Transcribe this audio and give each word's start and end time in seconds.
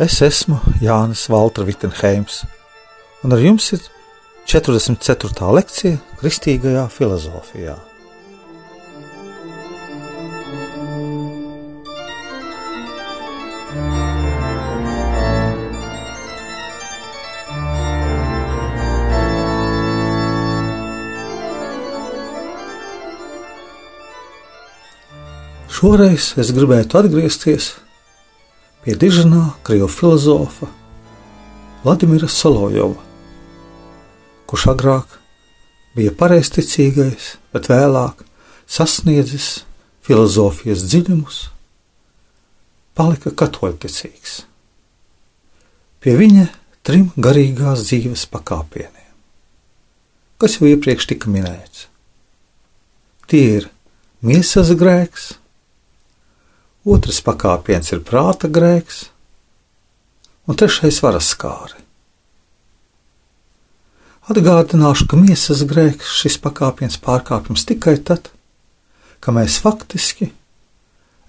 Es 0.00 0.14
esmu 0.24 0.56
Jānis 0.80 1.26
Valtra 1.28 1.66
Vitsenheims, 1.68 2.38
un 3.20 3.34
ar 3.36 3.42
jums 3.44 3.66
ir 3.76 3.82
44. 4.48 5.50
lekcija 5.58 5.98
Kristīgajā 6.16 6.86
filozofijā. 6.88 7.74
Šoreiz 25.68 26.32
es 26.40 26.56
gribētu 26.56 27.04
atgriezties 27.04 27.74
pie 28.84 28.96
diženā 28.96 29.44
krievu 29.66 29.88
filozofa 29.92 30.68
Vladimira 31.84 32.28
Solojova, 32.28 33.00
kurš 34.48 34.66
agrāk 34.72 35.16
bija 35.96 36.12
pareizticīgais, 36.16 37.34
bet 37.52 37.68
vēlāk 37.72 38.22
sasniedzis 38.68 39.62
filozofijas 40.04 40.84
dziļumus, 40.88 41.40
palika 42.96 43.32
katoļticīgs. 43.32 44.40
Pie 46.00 46.16
viņa 46.16 46.46
trim 46.84 47.10
garīgās 47.20 47.84
dzīves 47.88 48.26
pakāpieniem, 48.32 49.12
kas 50.40 50.56
jau 50.56 50.68
iepriekš 50.68 51.10
tika 51.12 51.32
minēts. 51.32 51.86
Tie 53.28 53.44
ir 53.60 53.68
miesas 54.24 54.72
grēks, 54.76 55.34
otrs 56.84 57.20
pakāpiens 57.24 57.92
ir 57.92 58.00
prāta 58.06 58.48
grēks, 58.48 59.04
un 60.48 60.56
trešais 60.56 61.00
varas 61.04 61.28
skāri. 61.34 61.78
Atgādināšu, 64.30 65.08
ka 65.10 65.18
miesas 65.18 65.64
grēks 65.66 66.12
šis 66.20 66.38
pakāpiens 66.42 67.00
pārkāpjams 67.02 67.66
tikai 67.66 67.96
tad, 67.98 68.30
kad 69.20 69.34
mēs 69.34 69.58
faktiski 69.60 70.30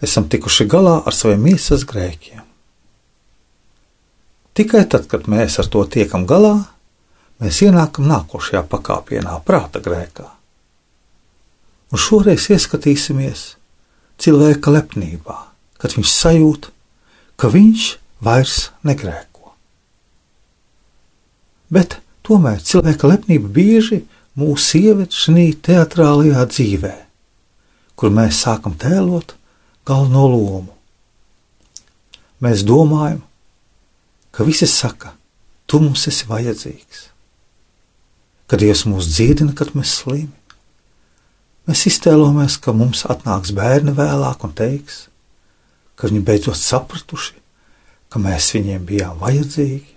esam 0.02 0.27
tikuši 0.29 0.67
galā 0.69 0.99
ar 1.05 1.16
saviem 1.16 1.41
miesas 1.49 1.85
grēkiem. 1.89 2.44
Tikai 4.53 4.83
tad, 4.91 5.07
kad 5.09 5.25
mēs 5.31 5.57
ar 5.61 5.69
to 5.72 5.81
tiekam 5.88 6.27
galā, 6.29 6.67
mēs 7.41 7.61
ienākam 7.66 8.05
nākošajā 8.09 8.61
pakāpienā, 8.69 9.38
prāta 9.47 9.81
grēkā. 9.83 10.27
Un 11.91 11.99
šoreiz 11.99 12.49
ieskatīsimies 12.52 13.45
cilvēka 14.22 14.73
lepnībā, 14.75 15.38
kad 15.81 15.95
viņš 15.97 16.14
sajūt, 16.14 16.69
ka 17.41 17.50
viņš 17.52 17.86
vairs 18.22 18.69
negrēko. 18.86 19.53
Bet 21.72 21.97
tomēr 22.28 22.61
cilvēka 22.61 23.09
lepnība 23.09 23.50
bieži 23.55 24.03
mūs 24.38 24.72
ieved 24.80 25.16
šajā 25.16 25.56
teatrālajā 25.68 26.44
dzīvē, 26.51 26.94
kur 27.95 28.13
mēs 28.13 28.44
sākam 28.45 28.78
tēlot 28.79 29.35
galveno 29.88 30.28
lomu. 30.29 30.75
Mēs 32.41 32.66
domājam, 32.66 33.22
ka 34.34 34.45
visi 34.47 34.68
saka, 34.69 35.13
tu 35.69 35.81
mums 35.81 36.07
esi 36.09 36.25
vajadzīgs, 36.29 37.07
ka 38.50 38.57
Dievs 38.59 38.85
mūs 38.90 39.09
dziedina, 39.13 39.53
kad 39.56 39.75
mēs 39.78 39.94
slimi 40.01 40.41
Mēs 41.69 41.83
iztēlojamies, 41.91 42.55
ka 42.57 42.73
mums 42.73 43.03
atnāks 43.05 43.51
bērni 43.53 43.94
vēlāk 43.94 44.41
un 44.47 44.53
teiks, 44.57 45.03
ka 45.94 46.09
viņi 46.09 46.23
beidzot 46.25 46.57
sapratuši, 46.57 47.35
ka 48.09 48.22
mēs 48.22 48.49
viņiem 48.55 48.88
bijām 48.89 49.19
vajadzīgi. 49.22 49.94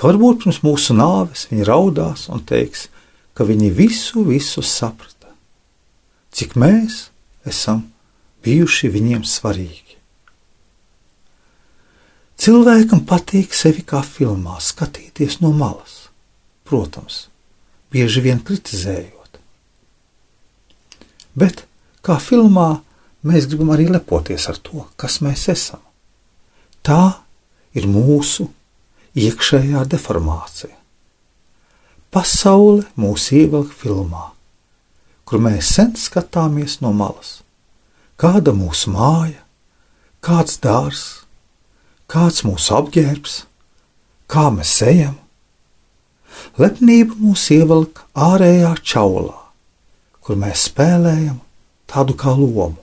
Ka 0.00 0.08
varbūt 0.08 0.46
pirms 0.46 0.62
mūsu 0.64 0.96
nāves 0.96 1.44
viņi 1.50 1.68
raudās 1.68 2.24
un 2.32 2.40
teiks, 2.48 2.88
ka 3.36 3.44
viņi 3.44 3.68
visu, 3.76 4.24
visu 4.24 4.64
saprata, 4.64 5.34
cik 6.32 6.56
mēs 6.56 7.10
esam 7.44 7.84
bijuši 8.40 8.88
viņiem 8.96 9.28
svarīgi. 9.28 9.98
Cilvēkam 12.40 13.04
patīk 13.04 13.52
sevi 13.52 13.84
kā 13.84 14.00
filmā 14.00 14.56
skatīties 14.64 15.42
no 15.44 15.52
malas, 15.52 16.06
protams, 16.64 17.26
bieži 17.92 18.24
vien 18.24 18.40
kritizējot 18.40 19.19
bet 21.34 21.64
kā 22.06 22.18
filmā 22.22 22.80
mēs 23.26 23.48
gribam 23.50 23.72
arī 23.74 23.88
lepoties 23.90 24.48
ar 24.50 24.58
to, 24.62 24.86
kas 24.96 25.20
mēs 25.24 25.48
esam. 25.52 25.80
Tā 26.82 27.20
ir 27.76 27.86
mūsu 27.90 28.48
iekšējā 29.18 29.84
deformācija. 29.90 30.76
Pasaule 32.10 32.88
mūs 32.98 33.28
ievelk 33.36 33.70
filmā, 33.76 34.30
kur 35.24 35.42
mēs 35.42 35.68
sen 35.76 35.94
skatāmies 35.94 36.80
no 36.82 36.90
malas. 36.96 37.40
Kāda 38.20 38.52
mūsu 38.56 38.90
māja, 38.92 39.44
kāds 40.24 40.58
dārzs, 40.60 41.22
kāds 42.10 42.42
mūsu 42.44 42.74
apģērbs, 42.76 43.36
kā 44.30 44.48
mēs 44.54 44.74
ejam. 44.84 45.14
Lepnība 46.58 47.16
mūs 47.20 47.46
ievelk 47.54 48.02
ārējā 48.18 48.74
čaulā, 48.82 49.36
kur 50.30 50.38
mēs 50.38 50.68
spēlējam 50.68 51.40
tādu 51.90 52.14
kā 52.14 52.30
lomu. 52.38 52.76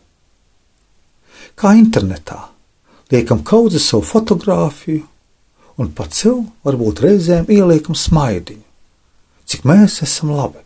Kā 1.56 1.70
internetā 1.80 2.42
liekam 3.08 3.40
kaudzi 3.48 3.80
savu 3.80 4.04
fotografiju, 4.04 5.06
un 5.80 5.94
pat 5.96 6.18
sev 6.18 6.42
varbūt 6.68 7.00
reizēm 7.06 7.48
ieliekam 7.48 7.96
smaidiņu, 7.96 8.66
cik 9.48 9.64
mēs 9.64 10.02
esam 10.04 10.34
labi. 10.36 10.60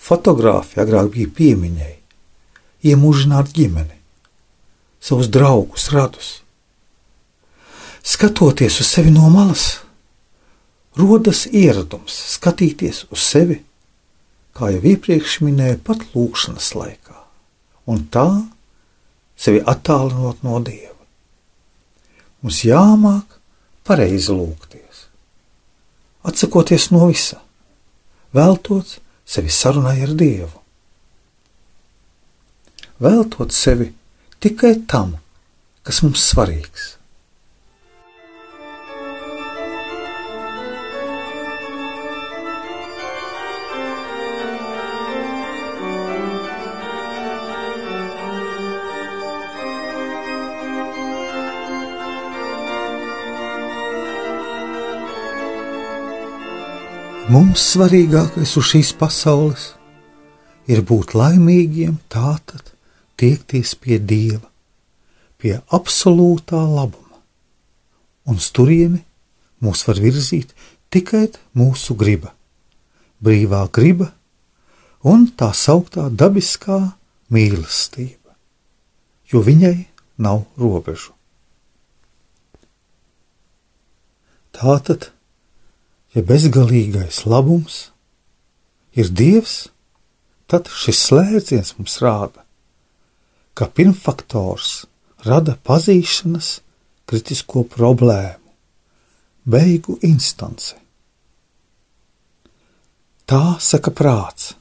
Fotogrāfija 0.00 0.86
agrāk 0.86 1.12
bija 1.12 1.34
piemiņai, 1.42 1.92
iemūžināt 2.88 3.52
ģimeni, 3.52 4.00
savus 4.96 5.28
draugus, 5.28 5.90
radus. 5.92 6.32
Skatoties 8.00 8.80
uz 8.80 8.96
sevi 8.96 9.12
no 9.12 9.28
malas, 9.28 9.82
rodas 10.96 11.44
ieradums 11.52 12.16
skatīties 12.38 13.04
uz 13.12 13.20
sevi 13.20 13.60
kā 14.56 14.70
jau 14.72 14.82
iepriekš 14.92 15.40
minēju, 15.44 15.80
pat 15.84 16.04
lūkšanas 16.14 16.70
laikā, 16.78 17.16
un 17.92 18.06
tā 18.12 18.28
sevi 19.36 19.60
attālinot 19.60 20.40
no 20.46 20.60
Dieva. 20.64 20.94
Mums 22.40 22.62
jāmāk 22.64 23.36
pareizi 23.86 24.32
lūgties, 24.32 25.06
atsakoties 26.26 26.88
no 26.94 27.10
visa, 27.10 27.42
veltot 28.36 28.96
sevi 29.28 29.52
sarunai 29.52 29.98
ar 30.06 30.16
Dievu, 30.16 30.62
veltot 33.04 33.52
sevi 33.52 33.90
tikai 34.40 34.76
tam, 34.88 35.18
kas 35.84 36.00
mums 36.04 36.24
svarīgs. 36.32 36.95
Mums 57.26 57.58
svarīgākais 57.72 58.52
uz 58.54 58.68
šīs 58.68 58.92
pasaules 58.94 59.62
ir 60.70 60.84
būt 60.86 61.16
laimīgiem, 61.18 61.96
tātad 62.06 62.68
tiekties 63.18 63.72
pie 63.82 63.96
Dieva, 63.98 64.46
pie 65.42 65.56
absolūtā 65.74 66.60
labuma, 66.62 67.18
un 68.30 68.38
turieni 68.38 69.02
mūs 69.58 69.82
var 69.88 69.98
virzīt 70.04 70.54
tikai 70.94 71.24
mūsu 71.58 71.98
griba, 71.98 72.30
brīvā 73.18 73.64
griba 73.74 74.12
un 75.02 75.26
tā 75.26 75.50
sauktā 75.50 76.06
dabiskā 76.06 76.78
mīlestība, 77.34 78.38
jo 79.34 79.42
viņai 79.42 79.74
nav 80.22 80.44
robežu. 80.62 81.10
Tātad, 84.54 85.10
ja 86.16 86.22
bezgalīgais 86.24 87.26
labums 87.28 87.90
ir 88.96 89.10
Dievs, 89.12 89.68
tad 90.48 90.70
šis 90.72 91.02
slēdziens 91.10 91.74
mums 91.76 91.98
rāda, 92.00 92.46
ka 93.52 93.68
pirmfaktors 93.68 94.86
rada 95.26 95.58
pazīšanas 95.68 96.50
kritisko 97.06 97.66
problēmu, 97.68 98.48
beigu 99.44 99.98
instanci. 100.06 100.78
Tā 103.26 103.58
saka 103.60 103.92
prāts, 103.92 104.54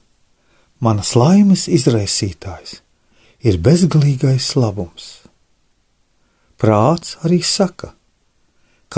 manas 0.84 1.14
laimes 1.16 1.70
izraisītājs 1.72 2.82
ir 3.46 3.62
bezgalīgais 3.64 4.56
labums. 4.60 5.12
Prāts 6.60 7.16
arī 7.24 7.40
saka, 7.46 7.94
ka, 7.94 8.05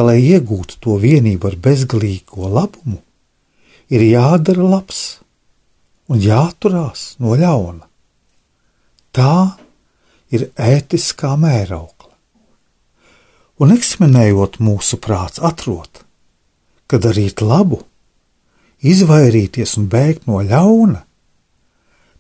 lai 0.06 0.20
iegūtu 0.22 0.80
to 0.84 0.98
vienību 1.02 1.50
ar 1.50 1.56
bezgalīgo 1.64 2.50
labumu, 2.52 3.00
ir 3.90 4.04
jādara 4.04 4.66
labs 4.76 5.02
un 6.12 6.22
jāturās 6.22 7.16
no 7.24 7.36
ļauna. 7.40 7.86
Tā 9.16 9.58
ir 10.34 10.50
ētiskā 10.54 11.34
mēraukla. 11.40 12.12
Un 13.58 13.74
eksaminējot 13.74 14.60
mūsu 14.62 15.00
prāts, 15.02 15.42
atrod, 15.42 16.04
ka 16.86 17.00
darīt 17.02 17.42
labu 17.42 17.82
izvairīties 18.86 19.74
un 19.80 19.88
bēgt 19.90 20.28
no 20.30 20.44
ļauna, 20.46 21.02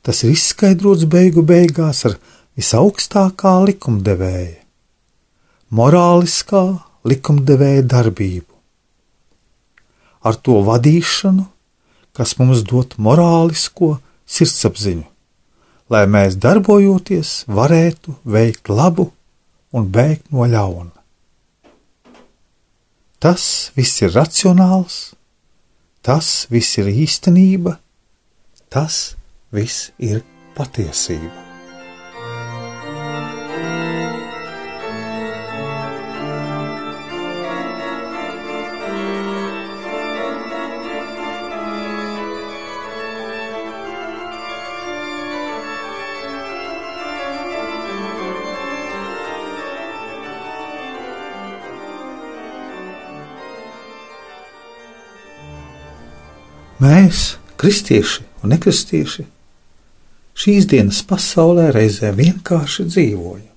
tas 0.02 0.24
ir 0.24 0.34
izskaidrots 0.34 1.06
beigu 1.06 1.44
beigās 1.46 2.04
ar 2.10 2.18
visaugstākā 2.58 3.54
likumdevēja, 3.68 4.64
morāliskā 5.70 6.64
likumdevēja 7.08 7.86
darbību. 7.94 8.54
Ar 10.28 10.36
to 10.44 10.60
vadīšanu, 10.68 11.46
kas 12.18 12.36
mums 12.40 12.64
dot 12.68 12.98
morālisko 12.98 13.98
sirdsapziņu, 14.28 15.06
lai 15.94 16.04
mēs 16.12 16.36
darbojoties 16.44 17.44
varētu 17.48 18.18
veikt 18.26 18.70
labu 18.74 19.12
un 19.72 19.88
bēgt 19.88 20.32
no 20.34 20.48
ļauna. 20.50 20.94
Tas 23.24 23.72
viss 23.78 24.04
ir 24.04 24.12
racionāls, 24.14 25.18
Tas 26.08 26.46
viss 26.48 26.78
ir 26.80 26.88
īstenība, 26.88 27.74
tas 28.72 29.18
viss 29.52 29.90
ir 30.00 30.24
patiesība. 30.56 31.47
Mēs, 56.78 57.38
kristieši 57.58 58.22
un 58.44 58.54
nekristieši, 58.54 59.24
šīs 60.38 60.68
dienas 60.70 61.00
pasaulē 61.10 61.72
reizē 61.74 62.12
vienkārši 62.14 62.86
dzīvojam. 62.92 63.54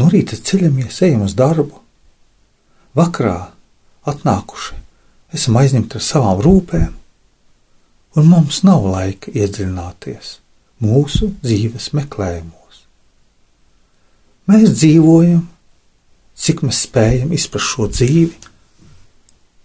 No 0.00 0.08
rīta 0.10 0.38
ceļamies, 0.40 1.02
ejam 1.06 1.26
uz 1.26 1.36
darbu, 1.38 1.76
vakarā 2.96 3.50
atnākuši, 4.08 4.78
esam 5.36 5.60
aizņemti 5.60 6.00
ar 6.00 6.06
savām 6.06 6.40
rūpēm, 6.42 6.94
un 8.16 8.30
mums 8.30 8.62
nav 8.64 8.88
laika 8.88 9.30
iedziļināties 9.34 10.38
mūsu 10.84 11.34
dzīves 11.44 11.92
meklējumos. 11.98 12.80
Mēs 14.48 14.72
dzīvojam, 14.72 15.44
cik 16.34 16.64
mēs 16.64 16.82
spējam 16.88 17.36
izprast 17.36 17.74
šo 17.74 17.90
dzīvi 17.92 18.53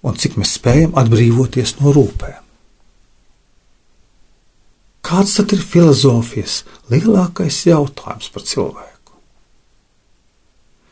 un 0.05 0.19
cik 0.19 0.37
mēs 0.39 0.55
spējam 0.59 0.95
atbrīvoties 0.99 1.77
no 1.79 1.93
rūpēm. 1.95 2.45
Kāds 5.09 5.37
tad 5.39 5.53
ir 5.55 5.63
filozofijas 5.65 6.61
lielākais 6.91 7.63
jautājums 7.65 8.29
par 8.33 8.45
cilvēku? 8.45 9.15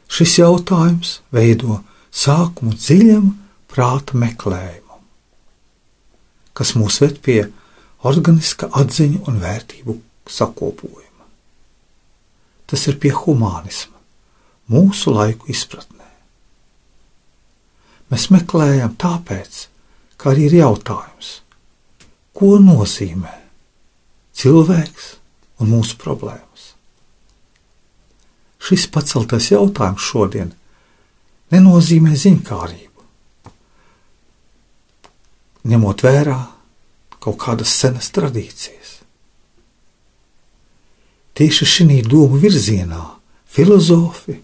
Šis 0.10 0.38
jautājums 0.40 1.18
veido 1.36 1.82
sākumu 2.10 2.74
dziļam 2.74 3.34
prāta 3.70 4.18
meklējumam, 4.18 5.04
kas 6.58 6.74
mūs 6.80 7.02
ved 7.04 7.20
pie 7.22 7.42
organiska 8.08 8.72
atziņu 8.80 9.26
un 9.28 9.42
vērtību 9.44 9.98
sakopojuma. 10.32 11.28
Tas 12.68 12.88
ir 12.90 12.98
pie 13.04 13.14
humānisma, 13.16 14.00
mūsu 14.72 15.14
laiku 15.14 15.52
izpratne. 15.52 15.97
Mēs 18.08 18.30
meklējam 18.32 18.96
tāpēc, 19.00 19.66
ka 20.16 20.32
arī 20.32 20.48
ir 20.48 20.58
jautājums, 20.62 21.42
ko 22.38 22.56
nozīmē 22.64 23.34
cilvēks 24.38 25.10
un 25.62 25.72
mūsu 25.74 25.98
problēmas. 26.00 26.72
Šis 28.64 28.88
paceltais 28.94 29.50
jautājums 29.52 30.04
šodien 30.04 30.52
nenozīmē 31.54 32.16
ziņkārību, 32.20 33.06
ņemot 35.68 36.04
vērā 36.08 36.40
kaut 37.24 37.40
kādas 37.44 37.74
senas 37.76 38.12
tradīcijas. 38.16 38.98
Tieši 41.38 41.68
šī 41.70 42.02
domu 42.08 42.40
virzienā 42.42 43.04
filozofi 43.46 44.38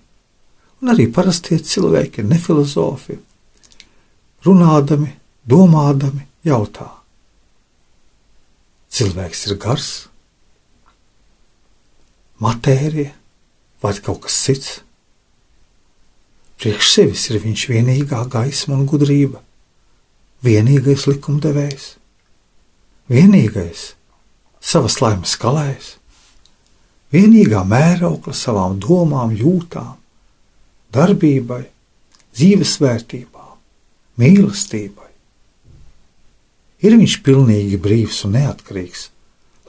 un 0.82 0.92
arī 0.94 1.08
parastie 1.12 1.58
cilvēki, 1.58 2.26
nefilozofi, 2.28 3.18
runādami, 4.44 5.14
domādami, 5.48 6.28
jautā. 6.44 6.90
Cilvēks 8.94 9.48
ir 9.48 9.58
gars, 9.62 9.90
matērija 12.44 13.14
vai 13.84 13.94
kaut 14.04 14.26
kas 14.28 14.38
cits. 14.46 14.76
Priekš 16.60 16.92
sevis 16.92 17.26
ir 17.32 17.42
viņš 17.44 17.66
vienīgā 17.72 18.22
gaisma 18.32 18.78
un 18.78 18.86
gudrība, 18.88 19.42
vienīgais 20.46 21.08
likumdevējs, 21.10 21.90
vienīgais 23.12 23.90
savas 24.64 25.00
laimes 25.04 25.34
kalējs, 25.42 25.96
vienīgā 27.16 27.66
mēraukla 27.68 28.36
savām 28.38 28.78
domām, 28.84 29.34
jūtām, 29.36 29.98
darbībai, 30.94 31.64
dzīves 32.38 32.78
vērtībām 32.84 33.33
mīlestībai. 34.20 35.10
Ir 36.84 36.98
viņš 37.00 37.18
pilnīgi 37.24 37.80
brīvs 37.80 38.24
un 38.28 38.36
neatkarīgs, 38.38 39.08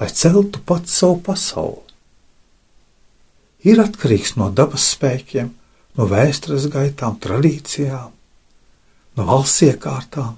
lai 0.01 0.11
celtu 0.11 0.61
pats 0.67 0.97
savu 0.99 1.21
pasauli. 1.29 1.83
Ir 3.65 3.81
atkarīgs 3.81 4.35
no 4.37 4.51
dabas 4.51 4.91
spēkiem, 4.93 5.53
no 5.95 6.07
vēstures 6.11 6.67
gaitām, 6.73 7.17
tradīcijām, 7.23 8.11
no 9.17 9.27
valsts 9.29 9.63
iekārtām. 9.69 10.35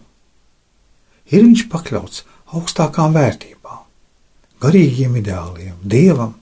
Ir 1.33 1.43
viņš 1.43 1.65
pakļauts 1.73 2.23
augstākām 2.55 3.17
vērtībām, 3.17 3.81
garīgiem 4.63 5.17
ideāliem, 5.19 5.79
dievam. 5.83 6.37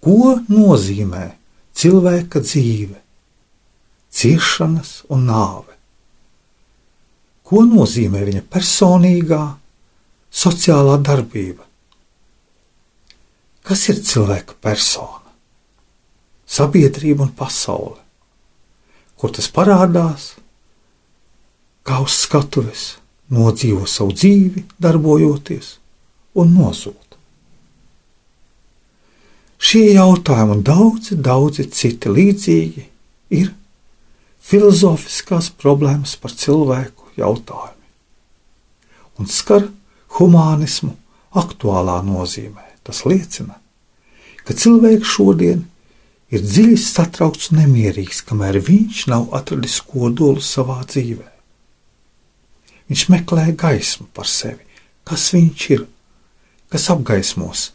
Ko 0.00 0.38
nozīmē 0.46 1.32
cilvēka 1.76 2.40
dzīve, 2.46 3.02
ciešanas 4.14 5.02
un 5.12 5.26
nāve? 5.28 5.77
Ko 7.48 7.62
nozīmē 7.64 8.26
viņa 8.28 8.42
personīgā, 8.52 9.40
sociālā 10.28 10.98
darbība. 11.00 11.64
Kas 13.64 13.86
ir 13.88 14.02
cilvēka 14.04 14.56
persona, 14.64 15.32
sabiedrība 16.48 17.24
un 17.24 17.32
pasaule, 17.36 17.96
kur 19.16 19.32
tas 19.32 19.48
parādās, 19.52 20.34
kā 21.88 22.02
uz 22.04 22.20
skatuves 22.26 22.86
nodzīvo 23.32 23.88
savu 23.88 24.12
dzīvi, 24.16 24.64
darbojoties 24.80 25.74
un 26.40 26.52
nozūd. 26.56 27.16
Šie 29.58 29.88
jautājumi 29.96 30.58
un 30.58 30.62
daudzi, 30.64 31.16
daudzi 31.16 31.64
citi 31.74 32.12
līdzīgi 32.12 32.84
ir 33.40 33.50
filozofiskās 34.48 35.50
problēmas 35.60 36.14
par 36.20 36.36
cilvēku 36.36 36.97
jautājumi 37.18 37.78
un 39.18 39.26
skar 39.30 39.66
humānismu 40.18 40.94
aktuālā 41.36 41.98
nozīmē. 42.06 42.64
Tas 42.86 43.02
liecina, 43.04 43.58
ka 44.46 44.56
cilvēks 44.56 45.10
šodien 45.18 45.66
ir 46.32 46.44
dziļi 46.44 46.78
satraukts 46.80 47.50
un 47.52 47.62
nemierīgs, 47.62 48.22
kamēr 48.28 48.60
viņš 48.64 49.02
nav 49.12 49.28
atradis 49.36 49.80
kodolu 49.84 50.40
savā 50.44 50.80
dzīvē. 50.88 51.26
Viņš 52.88 53.02
meklē 53.12 53.50
gaismu 53.58 54.06
par 54.16 54.28
sevi, 54.30 54.64
kas 55.04 55.28
viņš 55.34 55.66
ir, 55.74 55.84
kas 56.72 56.88
apgaismos 56.94 57.72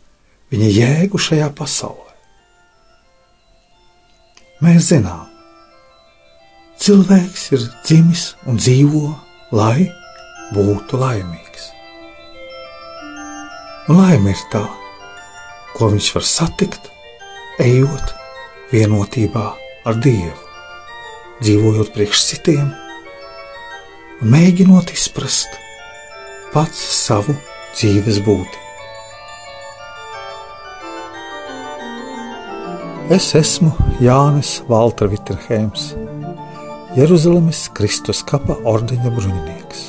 viņa 0.53 0.71
jēgu 0.73 1.21
šajā 1.21 1.51
pasaulē. 1.57 2.09
Mēs 4.63 4.89
zinām, 4.89 5.27
cilvēks 6.81 7.45
ir 7.53 7.67
dzimis 7.83 8.25
un 8.49 8.57
dzīvo, 8.61 9.11
lai 9.53 9.85
būtu 10.53 10.97
laimīgs. 10.97 11.67
Un 13.91 13.99
laime 13.99 14.33
ir 14.33 14.41
tā, 14.49 14.63
ko 15.75 15.91
viņš 15.93 16.07
var 16.15 16.25
satikt, 16.25 16.89
ejot 17.61 18.15
vienotībā 18.71 19.45
ar 19.85 19.99
Dievu, 20.01 20.39
dzīvojot 21.43 21.93
priekš 21.93 22.23
citiem 22.31 22.71
un 24.23 24.33
mēģinot 24.33 24.89
izprast 24.95 25.59
pats 26.53 26.81
savu 27.03 27.35
dzīves 27.75 28.21
būtību. 28.25 28.61
Es 33.13 33.33
esmu 33.35 33.73
Jānis 34.01 34.61
Valtra 34.69 35.09
Vitsenheims, 35.11 35.91
Jeruzalemes 36.93 37.71
Kristus 37.73 38.19
kapa 38.29 38.53
ordeņa 38.69 39.09
bruņinieks. 39.15 39.79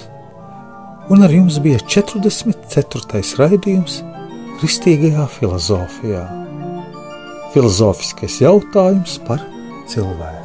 Un 1.12 1.26
ar 1.26 1.34
jums 1.34 1.58
bija 1.60 1.82
44. 1.84 3.20
raidījums 3.40 3.98
Kristīgajā 4.62 5.26
filozofijā. 5.34 6.22
Filozofiskais 7.52 8.38
jautājums 8.40 9.18
par 9.28 9.44
cilvēku. 9.92 10.43